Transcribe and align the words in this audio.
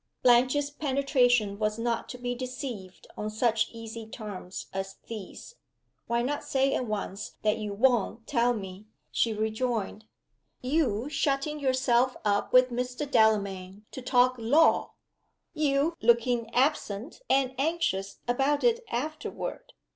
Blanche's 0.23 0.71
penetration 0.71 1.59
was 1.59 1.77
not 1.77 2.09
to 2.09 2.17
be 2.17 2.33
deceived 2.33 3.05
on 3.15 3.29
such 3.29 3.69
easy 3.69 4.07
terms 4.07 4.65
as 4.73 4.95
these. 5.07 5.53
"Why 6.07 6.23
not 6.23 6.43
say 6.43 6.73
at 6.73 6.87
once 6.87 7.35
that 7.43 7.59
you 7.59 7.73
won't 7.75 8.25
tell 8.25 8.55
me?" 8.55 8.87
she 9.11 9.31
rejoined. 9.31 10.05
"You 10.59 11.07
shutting 11.07 11.59
yourself 11.59 12.17
up 12.25 12.51
with 12.51 12.71
Mr. 12.71 13.05
Delamayn 13.07 13.85
to 13.91 14.01
talk 14.01 14.37
law! 14.39 14.93
You 15.53 15.95
looking 16.01 16.51
absent 16.51 17.21
and 17.29 17.53
anxious 17.59 18.21
about 18.27 18.63
it 18.63 18.83
afterward! 18.89 19.71